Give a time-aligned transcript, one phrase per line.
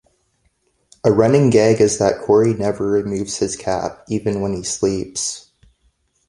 [1.03, 5.51] A running gag is that Korey never removes his cap, even when he sleeps.